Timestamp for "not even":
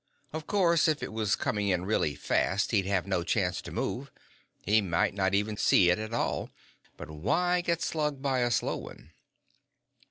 5.13-5.57